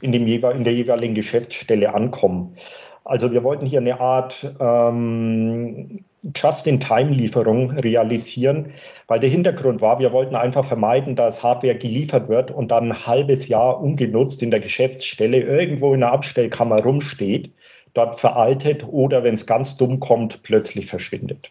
[0.00, 2.56] in, dem, in der jeweiligen Geschäftsstelle ankommen.
[3.04, 8.72] Also wir wollten hier eine Art ähm, Just-in-Time-Lieferung realisieren,
[9.06, 13.06] weil der Hintergrund war, wir wollten einfach vermeiden, dass Hardware geliefert wird und dann ein
[13.06, 17.52] halbes Jahr ungenutzt in der Geschäftsstelle irgendwo in der Abstellkammer rumsteht,
[17.94, 21.50] dort veraltet oder, wenn es ganz dumm kommt, plötzlich verschwindet.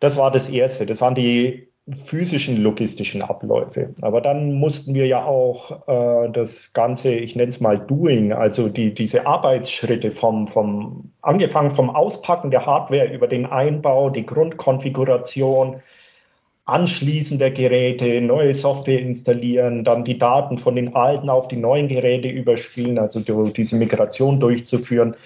[0.00, 0.86] Das war das Erste.
[0.86, 3.94] Das waren die physischen logistischen Abläufe.
[4.02, 8.68] Aber dann mussten wir ja auch äh, das Ganze, ich nenne es mal Doing, also
[8.68, 15.82] die, diese Arbeitsschritte vom, vom, angefangen vom Auspacken der Hardware über den Einbau, die Grundkonfiguration,
[16.66, 21.88] Anschließen der Geräte, neue Software installieren, dann die Daten von den alten auf die neuen
[21.88, 25.16] Geräte überspielen, also diese Migration durchzuführen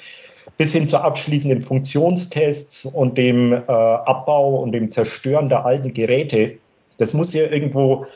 [0.56, 6.58] bis hin zu abschließenden Funktionstests und dem äh, Abbau und dem Zerstören der alten Geräte.
[6.98, 8.06] Das muss ja irgendwo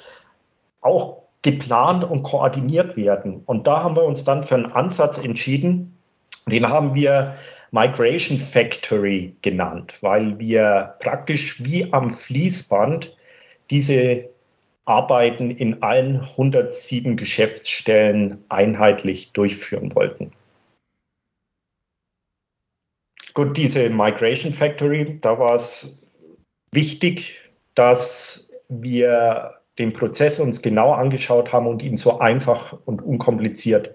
[0.80, 3.42] auch geplant und koordiniert werden.
[3.46, 5.96] Und da haben wir uns dann für einen Ansatz entschieden,
[6.46, 7.34] den haben wir
[7.70, 13.14] Migration Factory genannt, weil wir praktisch wie am Fließband
[13.70, 14.24] diese
[14.86, 20.32] Arbeiten in allen 107 Geschäftsstellen einheitlich durchführen wollten.
[23.38, 26.10] Gut, diese Migration Factory, da war es
[26.72, 27.38] wichtig,
[27.76, 33.94] dass wir den Prozess uns genau angeschaut haben und ihn so einfach und unkompliziert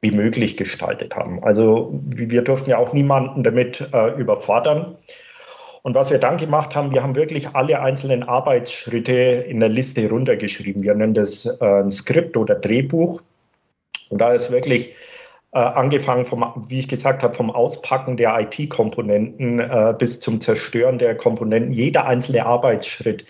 [0.00, 1.44] wie möglich gestaltet haben.
[1.44, 4.96] Also wir durften ja auch niemanden damit äh, überfordern.
[5.82, 10.08] Und was wir dann gemacht haben, wir haben wirklich alle einzelnen Arbeitsschritte in der Liste
[10.08, 10.82] runtergeschrieben.
[10.82, 13.20] Wir nennen das äh, ein Skript oder Drehbuch.
[14.08, 14.94] Und da ist wirklich
[15.52, 20.98] äh, angefangen vom, wie ich gesagt habe, vom Auspacken der IT-Komponenten äh, bis zum Zerstören
[20.98, 23.24] der Komponenten, jeder einzelne Arbeitsschritt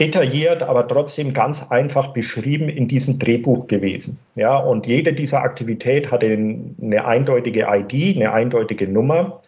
[0.00, 4.18] detailliert, aber trotzdem ganz einfach beschrieben in diesem Drehbuch gewesen.
[4.34, 9.40] Ja, und jede dieser Aktivität hatte eine eindeutige ID, eine eindeutige Nummer.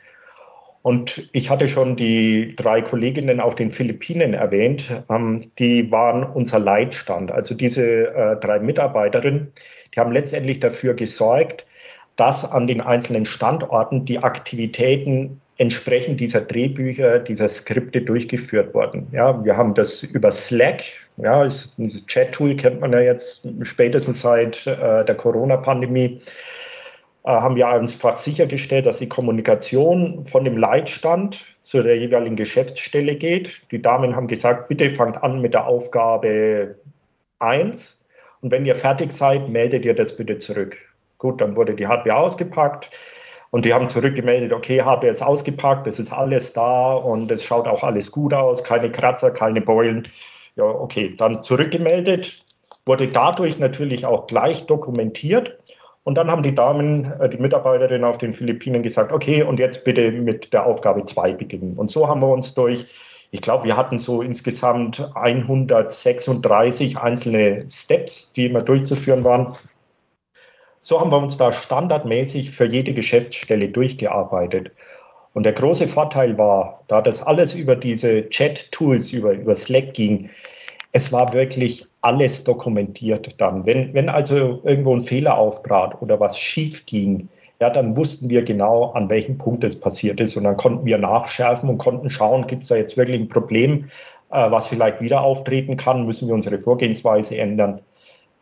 [0.82, 6.60] Und ich hatte schon die drei Kolleginnen auf den Philippinen erwähnt, ähm, die waren unser
[6.60, 7.32] Leitstand.
[7.32, 9.52] Also diese äh, drei Mitarbeiterinnen,
[9.94, 11.66] die haben letztendlich dafür gesorgt,
[12.16, 19.08] dass an den einzelnen Standorten die Aktivitäten entsprechend dieser Drehbücher, dieser Skripte durchgeführt wurden.
[19.12, 20.82] Ja, wir haben das über Slack,
[21.16, 26.20] ja, dieses Chat-Tool kennt man ja jetzt spätestens seit äh, der Corona-Pandemie,
[27.24, 33.16] äh, haben wir einfach sichergestellt, dass die Kommunikation von dem Leitstand zu der jeweiligen Geschäftsstelle
[33.16, 33.62] geht.
[33.70, 36.76] Die Damen haben gesagt, bitte fangt an mit der Aufgabe
[37.38, 37.98] 1
[38.42, 40.76] und wenn ihr fertig seid, meldet ihr das bitte zurück.
[41.18, 42.90] Gut, dann wurde die Hardware ausgepackt
[43.50, 47.66] und die haben zurückgemeldet, okay, Hardware ist ausgepackt, es ist alles da und es schaut
[47.66, 50.08] auch alles gut aus, keine Kratzer, keine Beulen.
[50.56, 52.44] Ja, okay, dann zurückgemeldet,
[52.84, 55.58] wurde dadurch natürlich auch gleich dokumentiert.
[56.04, 59.84] Und dann haben die Damen, äh, die Mitarbeiterinnen auf den Philippinen gesagt, okay, und jetzt
[59.84, 61.76] bitte mit der Aufgabe 2 beginnen.
[61.76, 62.86] Und so haben wir uns durch,
[63.32, 69.56] ich glaube, wir hatten so insgesamt 136 einzelne Steps, die immer durchzuführen waren,
[70.86, 74.70] so haben wir uns da standardmäßig für jede Geschäftsstelle durchgearbeitet.
[75.34, 80.30] Und der große Vorteil war, da das alles über diese Chat-Tools, über, über Slack ging,
[80.92, 83.66] es war wirklich alles dokumentiert dann.
[83.66, 87.28] Wenn, wenn also irgendwo ein Fehler auftrat oder was schief ging,
[87.60, 90.36] ja, dann wussten wir genau, an welchem Punkt es passiert ist.
[90.36, 93.90] Und dann konnten wir nachschärfen und konnten schauen, gibt es da jetzt wirklich ein Problem,
[94.30, 97.80] äh, was vielleicht wieder auftreten kann, müssen wir unsere Vorgehensweise ändern.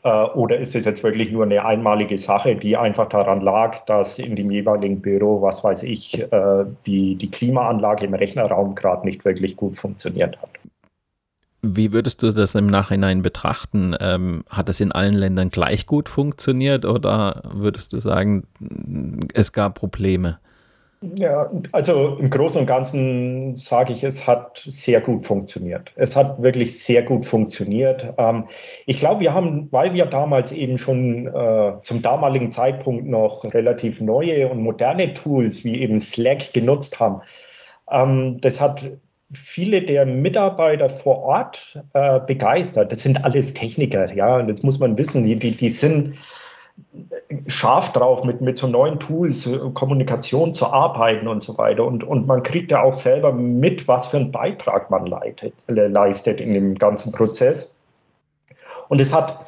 [0.05, 4.19] Äh, oder ist es jetzt wirklich nur eine einmalige Sache, die einfach daran lag, dass
[4.19, 9.25] in dem jeweiligen Büro, was weiß ich, äh, die, die Klimaanlage im Rechnerraum gerade nicht
[9.25, 10.51] wirklich gut funktioniert hat?
[11.63, 13.97] Wie würdest du das im Nachhinein betrachten?
[13.99, 18.47] Ähm, hat es in allen Ländern gleich gut funktioniert oder würdest du sagen,
[19.33, 20.39] es gab Probleme?
[21.17, 25.93] Ja, also im Großen und Ganzen sage ich, es hat sehr gut funktioniert.
[25.97, 28.15] Es hat wirklich sehr gut funktioniert.
[28.17, 28.45] Ähm,
[28.87, 34.01] ich glaube, wir haben, weil wir damals eben schon äh, zum damaligen Zeitpunkt noch relativ
[34.01, 37.21] neue und moderne Tools wie eben Slack genutzt haben,
[37.91, 38.85] ähm, das hat
[39.33, 42.93] viele der Mitarbeiter vor Ort äh, begeistert.
[42.93, 45.25] Das sind alles Techniker, ja, und das muss man wissen.
[45.25, 46.15] Die, die, die sind
[47.47, 51.85] scharf drauf, mit, mit so neuen Tools, äh, Kommunikation zu arbeiten und so weiter.
[51.85, 56.41] Und, und man kriegt ja auch selber mit, was für einen Beitrag man leitet, leistet
[56.41, 57.71] in dem ganzen Prozess.
[58.89, 59.47] Und es hat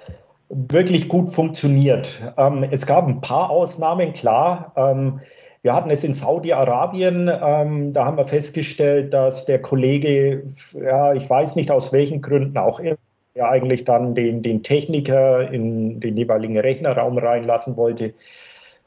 [0.49, 2.09] wirklich gut funktioniert.
[2.37, 4.73] Ähm, es gab ein paar Ausnahmen, klar.
[4.77, 5.21] Ähm,
[5.63, 11.29] wir hatten es in Saudi-Arabien, ähm, da haben wir festgestellt, dass der Kollege, ja, ich
[11.29, 12.97] weiß nicht aus welchen Gründen auch immer,
[13.37, 18.15] ja eigentlich dann den, den Techniker in den jeweiligen Rechnerraum reinlassen wollte.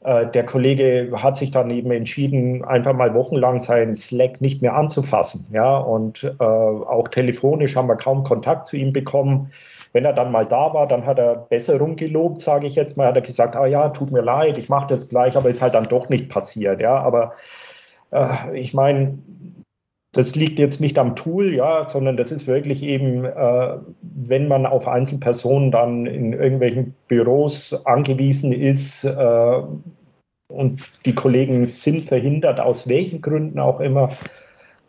[0.02, 4.74] Äh, der Kollege hat sich dann eben entschieden, einfach mal wochenlang seinen Slack nicht mehr
[4.74, 5.46] anzufassen.
[5.52, 9.52] Ja, und äh, auch telefonisch haben wir kaum Kontakt zu ihm bekommen.
[9.92, 13.08] Wenn er dann mal da war, dann hat er Besserung gelobt, sage ich jetzt mal.
[13.08, 15.74] Hat er gesagt, ah ja, tut mir leid, ich mache das gleich, aber ist halt
[15.74, 16.80] dann doch nicht passiert.
[16.80, 17.34] Ja, aber
[18.12, 19.18] äh, ich meine,
[20.12, 24.66] Das liegt jetzt nicht am Tool, ja, sondern das ist wirklich eben, äh, wenn man
[24.66, 29.62] auf Einzelpersonen dann in irgendwelchen Büros angewiesen ist äh,
[30.48, 34.10] und die Kollegen sind verhindert, aus welchen Gründen auch immer,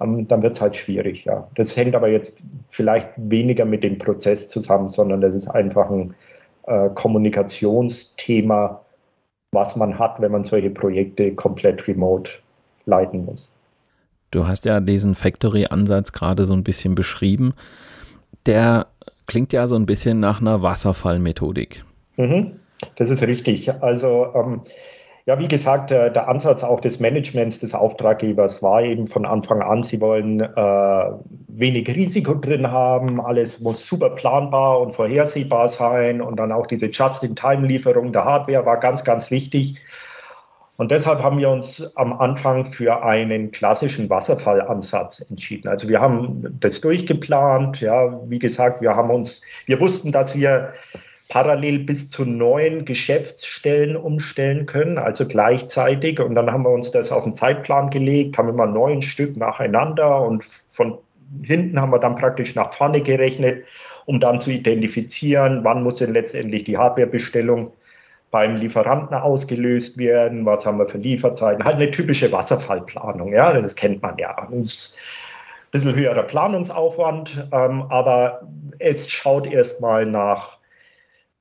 [0.02, 1.48] ähm, dann wird es halt schwierig, ja.
[1.56, 6.16] Das hängt aber jetzt vielleicht weniger mit dem Prozess zusammen, sondern das ist einfach ein
[6.66, 8.84] äh, Kommunikationsthema,
[9.52, 12.32] was man hat, wenn man solche Projekte komplett remote
[12.86, 13.54] leiten muss.
[14.32, 17.54] Du hast ja diesen Factory-Ansatz gerade so ein bisschen beschrieben.
[18.46, 18.88] Der
[19.28, 21.84] klingt ja so ein bisschen nach einer Wasserfallmethodik.
[22.16, 22.60] Mhm,
[22.96, 23.72] das ist richtig.
[23.82, 24.62] Also ähm,
[25.26, 29.62] ja, wie gesagt, der, der, Ansatz auch des Managements des Auftraggebers war eben von Anfang
[29.62, 31.12] an, sie wollen äh,
[31.48, 36.88] wenig Risiko drin haben, alles muss super planbar und vorhersehbar sein und dann auch diese
[36.88, 39.76] Just-in-Time-Lieferung der Hardware war ganz, ganz wichtig.
[40.82, 45.68] Und deshalb haben wir uns am Anfang für einen klassischen Wasserfallansatz entschieden.
[45.68, 47.82] Also wir haben das durchgeplant.
[47.82, 50.74] Ja, wie gesagt, wir haben uns, wir wussten, dass wir
[51.30, 56.20] parallel bis zu neun Geschäftsstellen umstellen können, also gleichzeitig.
[56.20, 60.24] Und dann haben wir uns das auf den Zeitplan gelegt, haben immer neun Stück nacheinander
[60.24, 60.98] und von
[61.44, 63.66] hinten haben wir dann praktisch nach vorne gerechnet,
[64.08, 67.72] um dann zu identifizieren, wann muss denn letztendlich die Hardwarebestellung
[68.32, 71.64] beim Lieferanten ausgelöst werden, was haben wir für Lieferzeiten.
[71.64, 74.36] Halt eine typische Wasserfallplanung, ja, das kennt man ja.
[74.50, 74.70] ein
[75.72, 78.42] bisschen höherer Planungsaufwand, ähm, aber
[78.80, 80.58] es schaut erstmal nach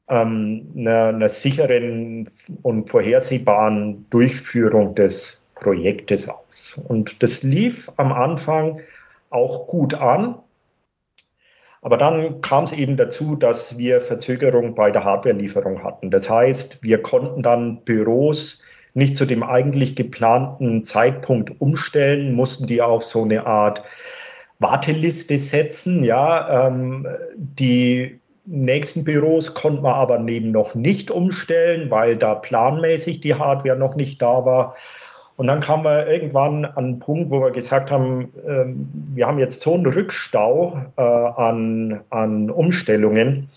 [0.09, 2.29] ähm, einer, einer sicheren
[2.63, 6.81] und vorhersehbaren Durchführung des Projektes aus.
[6.89, 8.81] Und das lief am Anfang
[9.31, 10.37] auch gut an.
[11.83, 16.11] Aber dann kam es eben dazu, dass wir Verzögerung bei der Hardwarelieferung hatten.
[16.11, 18.61] Das heißt, wir konnten dann Büros
[18.93, 23.83] nicht zu dem eigentlich geplanten Zeitpunkt umstellen, mussten die auf so eine Art
[24.59, 26.05] Warteliste setzen.
[26.05, 33.21] Ja, ähm, die nächsten Büros konnten wir aber neben noch nicht umstellen, weil da planmäßig
[33.21, 34.77] die Hardware noch nicht da war.
[35.41, 38.67] Und dann kamen wir irgendwann an einen Punkt, wo wir gesagt haben, äh,
[39.15, 43.49] wir haben jetzt so einen Rückstau äh, an, an Umstellungen,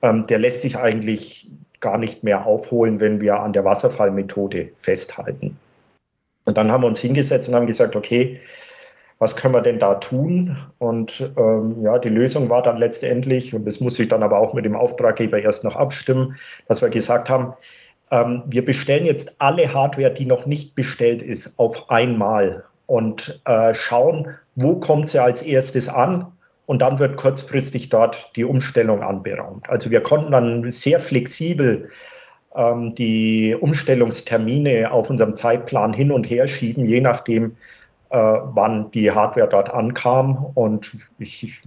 [0.00, 1.46] ähm, der lässt sich eigentlich
[1.80, 5.58] gar nicht mehr aufholen, wenn wir an der Wasserfallmethode festhalten.
[6.46, 8.40] Und dann haben wir uns hingesetzt und haben gesagt, okay,
[9.18, 10.56] was können wir denn da tun?
[10.78, 14.54] Und ähm, ja, die Lösung war dann letztendlich, und das muss ich dann aber auch
[14.54, 16.36] mit dem Auftraggeber erst noch abstimmen,
[16.68, 17.52] dass wir gesagt haben,
[18.10, 23.74] ähm, wir bestellen jetzt alle Hardware, die noch nicht bestellt ist, auf einmal und äh,
[23.74, 26.32] schauen, wo kommt sie als erstes an
[26.66, 29.68] und dann wird kurzfristig dort die Umstellung anberaumt.
[29.68, 31.90] Also wir konnten dann sehr flexibel
[32.54, 37.56] ähm, die Umstellungstermine auf unserem Zeitplan hin und her schieben, je nachdem,
[38.10, 40.46] äh, wann die Hardware dort ankam.
[40.54, 41.60] Und ich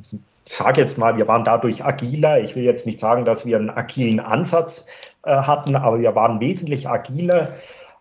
[0.45, 2.41] sage jetzt mal, wir waren dadurch agiler.
[2.41, 4.85] Ich will jetzt nicht sagen, dass wir einen agilen Ansatz
[5.29, 7.53] hatten, aber wir waren wesentlich agiler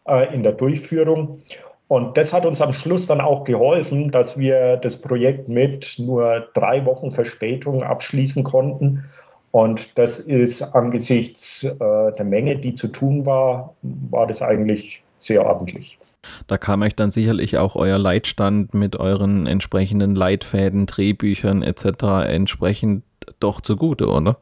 [0.07, 1.43] äh, in der Durchführung.
[1.89, 6.49] Und das hat uns am Schluss dann auch geholfen, dass wir das Projekt mit nur
[6.55, 9.05] drei Wochen Verspätung abschließen konnten.
[9.51, 15.45] Und das ist angesichts äh, der Menge, die zu tun war, war das eigentlich sehr
[15.45, 15.99] ordentlich.
[16.47, 22.29] Da kam euch dann sicherlich auch euer Leitstand mit euren entsprechenden Leitfäden, Drehbüchern etc.
[22.29, 23.03] entsprechend
[23.41, 24.37] doch zugute, oder?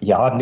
[0.00, 0.34] Ja,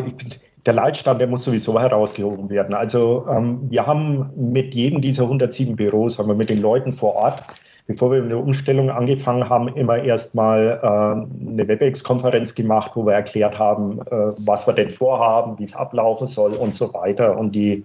[0.66, 2.74] der Leitstand, der muss sowieso herausgehoben werden.
[2.74, 7.14] Also ähm, wir haben mit jedem dieser 107 Büros, haben wir mit den Leuten vor
[7.14, 7.42] Ort,
[7.86, 13.14] bevor wir mit der Umstellung angefangen haben, immer erstmal äh, eine WebEx-Konferenz gemacht, wo wir
[13.14, 17.38] erklärt haben, äh, was wir denn vorhaben, wie es ablaufen soll und so weiter.
[17.38, 17.84] Und die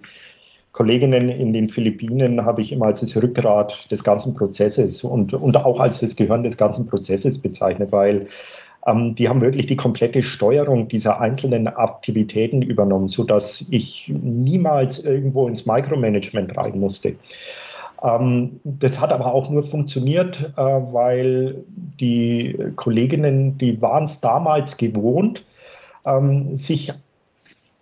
[0.72, 5.56] Kolleginnen in den Philippinen habe ich immer als das Rückgrat des ganzen Prozesses und, und
[5.56, 8.26] auch als das Gehirn des ganzen Prozesses bezeichnet, weil
[8.86, 15.46] ähm, die haben wirklich die komplette Steuerung dieser einzelnen Aktivitäten übernommen, sodass ich niemals irgendwo
[15.48, 17.16] ins Micromanagement rein musste.
[18.02, 21.62] Ähm, das hat aber auch nur funktioniert, äh, weil
[22.00, 25.44] die Kolleginnen, die waren es damals gewohnt,
[26.04, 26.92] ähm, sich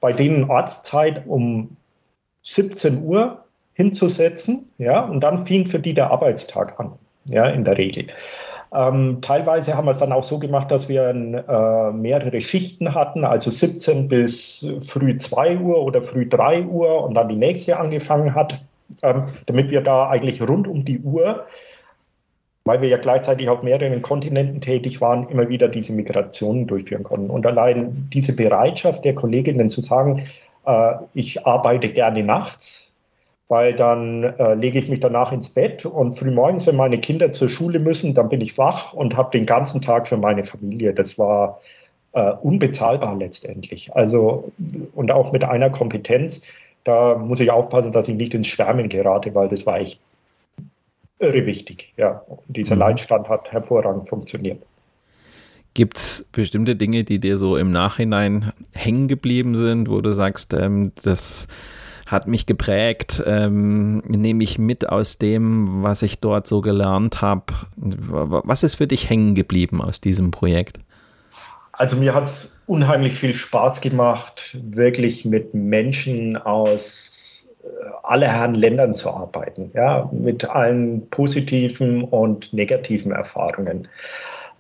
[0.01, 1.77] bei denen Ortszeit um
[2.43, 6.93] 17 Uhr hinzusetzen, ja, und dann fing für die der Arbeitstag an,
[7.25, 8.09] ja, in der Regel.
[8.73, 13.25] Ähm, teilweise haben wir es dann auch so gemacht, dass wir äh, mehrere Schichten hatten,
[13.25, 18.35] also 17 bis früh 2 Uhr oder früh 3 Uhr und dann die nächste angefangen
[18.35, 18.61] hat,
[19.03, 21.47] ähm, damit wir da eigentlich rund um die Uhr,
[22.65, 27.31] weil wir ja gleichzeitig auf mehreren Kontinenten tätig waren, immer wieder diese Migrationen durchführen konnten.
[27.31, 30.27] Und allein diese Bereitschaft der Kolleginnen zu sagen,
[30.65, 32.90] äh, ich arbeite gerne nachts,
[33.51, 37.49] weil dann äh, lege ich mich danach ins Bett und frühmorgens, wenn meine Kinder zur
[37.49, 40.95] Schule müssen, dann bin ich wach und habe den ganzen Tag für meine Familie.
[40.95, 41.61] Das war
[42.13, 43.93] äh, unbezahlbar letztendlich.
[43.93, 44.53] Also
[44.95, 46.43] und auch mit einer Kompetenz,
[46.85, 50.01] da muss ich aufpassen, dass ich nicht ins Schwärmen gerate, weil das war echt
[51.19, 51.93] irre wichtig.
[51.97, 52.83] Ja, und dieser mhm.
[52.83, 54.63] Leitstand hat hervorragend funktioniert.
[55.75, 60.55] Gibt es bestimmte Dinge, die dir so im Nachhinein hängen geblieben sind, wo du sagst,
[60.55, 61.49] ähm, das
[62.11, 67.45] hat mich geprägt, ähm, nehme ich mit aus dem, was ich dort so gelernt habe.
[67.77, 70.81] Was ist für dich hängen geblieben aus diesem Projekt?
[71.73, 77.69] Also mir hat es unheimlich viel Spaß gemacht, wirklich mit Menschen aus äh,
[78.03, 83.89] aller Herren Ländern zu arbeiten, ja, mit allen positiven und negativen Erfahrungen.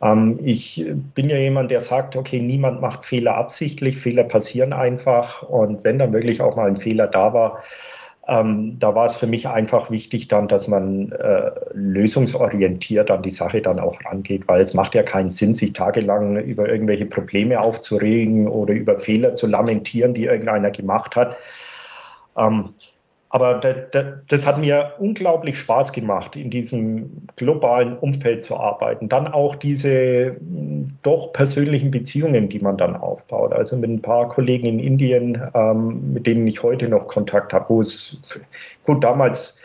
[0.03, 0.84] Ähm, ich
[1.14, 5.42] bin ja jemand, der sagt, okay, niemand macht Fehler absichtlich, Fehler passieren einfach.
[5.42, 7.62] Und wenn dann wirklich auch mal ein Fehler da war,
[8.28, 13.30] ähm, da war es für mich einfach wichtig dann, dass man äh, lösungsorientiert an die
[13.30, 17.61] Sache dann auch rangeht, weil es macht ja keinen Sinn, sich tagelang über irgendwelche Probleme
[17.61, 21.36] aufzuregen oder über Fehler zu lamentieren, die irgendeiner gemacht hat.
[22.36, 22.74] Ähm,
[23.33, 23.61] aber
[24.28, 29.09] das hat mir unglaublich Spaß gemacht, in diesem globalen Umfeld zu arbeiten.
[29.09, 33.53] Dann auch diese hm, doch persönlichen Beziehungen, die man dann aufbaut.
[33.53, 37.66] Also mit ein paar Kollegen in Indien, ähm, mit denen ich heute noch Kontakt habe,
[37.68, 38.20] wo es,
[38.85, 39.57] gut, damals,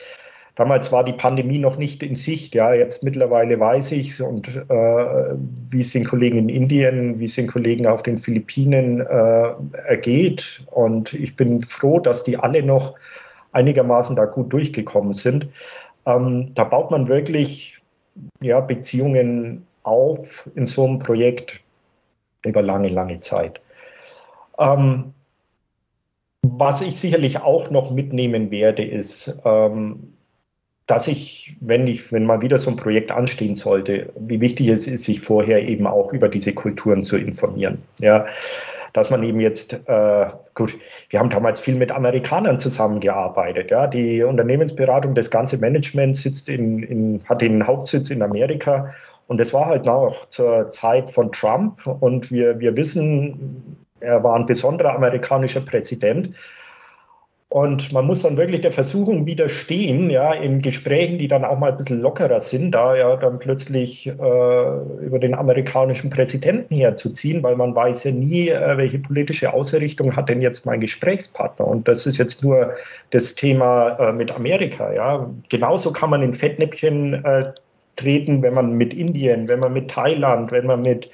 [0.54, 2.54] damals war die Pandemie noch nicht in Sicht.
[2.54, 5.36] Ja, jetzt mittlerweile weiß ich es und äh,
[5.72, 9.54] wie es den Kollegen in Indien, wie es den Kollegen auf den Philippinen äh,
[9.88, 10.62] ergeht.
[10.70, 12.94] Und ich bin froh, dass die alle noch
[13.56, 15.48] einigermaßen da gut durchgekommen sind.
[16.06, 17.82] Ähm, da baut man wirklich
[18.42, 21.62] ja, Beziehungen auf in so einem Projekt
[22.44, 23.62] über lange, lange Zeit.
[24.60, 25.14] Ähm,
[26.44, 30.14] was ich sicherlich auch noch mitnehmen werde, ist, ähm,
[30.86, 34.86] dass ich, wenn ich, wenn mal wieder so ein Projekt anstehen sollte, wie wichtig es
[34.86, 37.82] ist, sich vorher eben auch über diese Kulturen zu informieren.
[38.00, 38.28] Ja,
[38.96, 40.80] dass man eben jetzt, äh, gut,
[41.10, 43.70] wir haben damals viel mit Amerikanern zusammengearbeitet.
[43.70, 48.94] Ja, die Unternehmensberatung, das ganze Management sitzt in, in, hat den Hauptsitz in Amerika.
[49.28, 51.86] Und das war halt noch zur Zeit von Trump.
[51.86, 56.34] Und wir, wir wissen, er war ein besonderer amerikanischer Präsident.
[57.56, 61.72] Und man muss dann wirklich der Versuchung widerstehen, ja, in Gesprächen, die dann auch mal
[61.72, 67.56] ein bisschen lockerer sind, da ja dann plötzlich äh, über den amerikanischen Präsidenten herzuziehen, weil
[67.56, 71.66] man weiß ja nie, äh, welche politische Ausrichtung hat denn jetzt mein Gesprächspartner.
[71.66, 72.74] Und das ist jetzt nur
[73.12, 75.30] das Thema äh, mit Amerika, ja.
[75.48, 77.54] Genauso kann man in Fettnäpfchen äh,
[77.96, 81.10] treten, wenn man mit Indien, wenn man mit Thailand, wenn man mit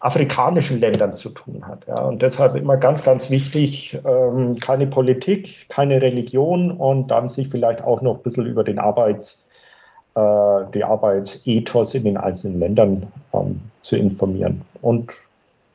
[0.00, 1.86] afrikanischen Ländern zu tun hat.
[1.86, 2.02] Ja.
[2.02, 7.82] Und deshalb immer ganz, ganz wichtig, ähm, keine Politik, keine Religion und dann sich vielleicht
[7.82, 9.44] auch noch ein bisschen über den Arbeits,
[10.14, 14.62] äh, die Arbeitsethos in den einzelnen Ländern ähm, zu informieren.
[14.80, 15.12] Und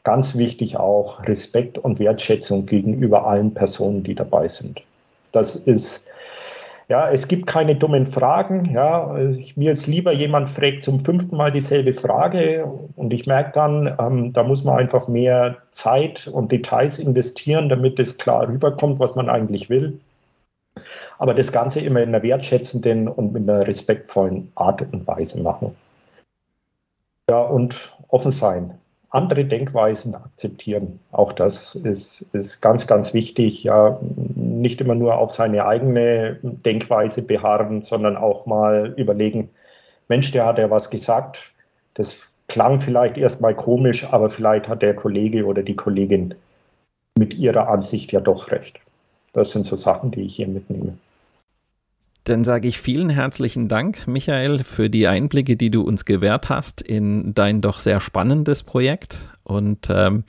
[0.04, 4.82] ganz wichtig auch Respekt und Wertschätzung gegenüber allen Personen, die dabei sind.
[5.32, 6.06] Das ist
[6.88, 8.72] ja, es gibt keine dummen Fragen.
[8.72, 12.66] Ja, ich, mir jetzt lieber jemand fragt zum fünften Mal dieselbe Frage
[12.96, 18.00] und ich merke dann, ähm, da muss man einfach mehr Zeit und Details investieren, damit
[18.00, 20.00] es klar rüberkommt, was man eigentlich will.
[21.18, 25.76] Aber das Ganze immer in einer wertschätzenden und mit einer respektvollen Art und Weise machen.
[27.30, 28.78] Ja, und offen sein
[29.16, 31.00] andere Denkweisen akzeptieren.
[31.12, 33.64] Auch das ist, ist ganz, ganz wichtig.
[33.64, 34.00] Ja,
[34.36, 39.50] nicht immer nur auf seine eigene Denkweise beharren, sondern auch mal überlegen,
[40.08, 41.52] Mensch, der hat ja was gesagt.
[41.96, 42.16] Das
[42.48, 46.36] klang vielleicht erstmal komisch, aber vielleicht hat der Kollege oder die Kollegin
[47.18, 48.80] mit ihrer Ansicht ja doch recht.
[49.34, 50.98] Das sind so Sachen, die ich hier mitnehme.
[52.26, 56.82] Dann sage ich vielen herzlichen Dank, Michael, für die Einblicke, die du uns gewährt hast
[56.82, 59.20] in dein doch sehr spannendes Projekt.
[59.44, 60.24] Und ähm,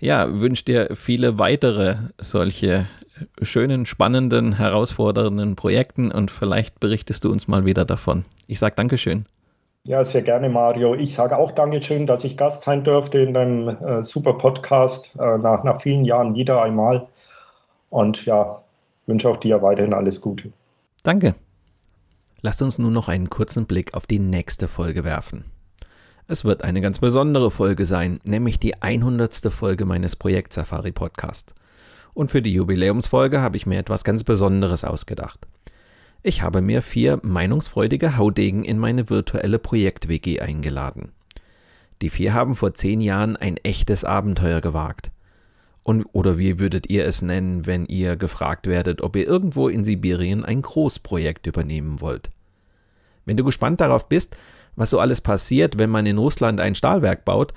[0.00, 2.88] ja, wünsche dir viele weitere solche
[3.40, 8.24] schönen, spannenden, herausfordernden Projekten und vielleicht berichtest du uns mal wieder davon.
[8.48, 9.26] Ich sage Dankeschön.
[9.84, 10.96] Ja, sehr gerne, Mario.
[10.96, 15.38] Ich sage auch Dankeschön, dass ich Gast sein durfte in deinem äh, super Podcast äh,
[15.38, 17.06] nach, nach vielen Jahren wieder einmal.
[17.90, 18.60] Und ja,
[19.06, 20.52] wünsche auch dir weiterhin alles Gute.
[21.08, 21.36] Danke.
[22.42, 25.46] Lasst uns nun noch einen kurzen Blick auf die nächste Folge werfen.
[26.26, 29.50] Es wird eine ganz besondere Folge sein, nämlich die 100.
[29.50, 31.54] Folge meines Projekt Safari Podcast.
[32.12, 35.48] Und für die Jubiläumsfolge habe ich mir etwas ganz Besonderes ausgedacht.
[36.22, 41.12] Ich habe mir vier meinungsfreudige Haudegen in meine virtuelle Projekt-WG eingeladen.
[42.02, 45.10] Die vier haben vor zehn Jahren ein echtes Abenteuer gewagt
[45.88, 49.86] Und, oder wie würdet ihr es nennen, wenn ihr gefragt werdet, ob ihr irgendwo in
[49.86, 52.28] Sibirien ein Großprojekt übernehmen wollt?
[53.24, 54.36] Wenn du gespannt darauf bist,
[54.76, 57.54] was so alles passiert, wenn man in Russland ein Stahlwerk baut,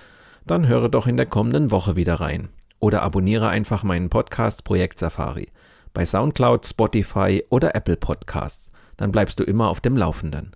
[0.48, 2.48] dann höre doch in der kommenden Woche wieder rein.
[2.80, 5.50] Oder abonniere einfach meinen Podcast Projekt Safari
[5.94, 8.72] bei SoundCloud, Spotify oder Apple Podcasts.
[8.96, 10.56] Dann bleibst du immer auf dem Laufenden.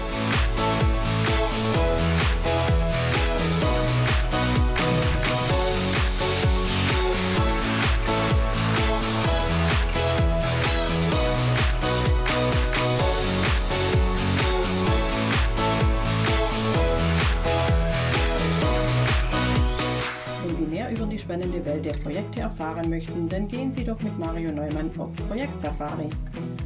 [21.31, 26.09] Spannende Welt der Projekte erfahren möchten, dann gehen Sie doch mit Mario Neumann auf Projektsafari.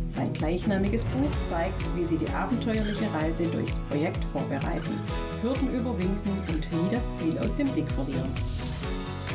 [0.09, 4.99] Sein gleichnamiges Buch zeigt, wie Sie die abenteuerliche Reise durchs Projekt vorbereiten,
[5.43, 8.34] Hürden überwinden und nie das Ziel aus dem Blick verlieren.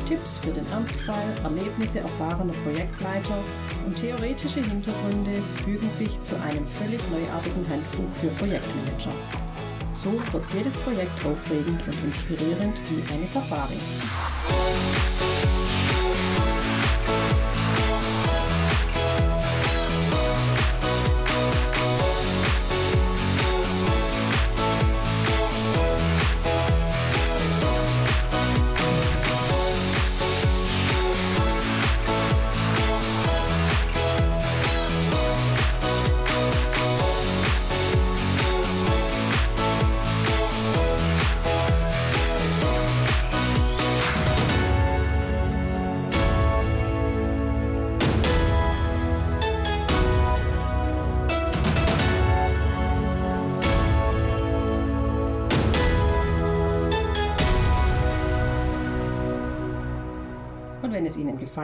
[0.05, 3.37] Tipps für den Ernstfall, Erlebnisse erfahrener Projektleiter
[3.85, 9.50] und theoretische Hintergründe fügen sich zu einem völlig neuartigen Handbuch für Projektmanager.
[10.03, 13.77] So wird jedes Projekt aufregend und inspirierend wie eine Safari.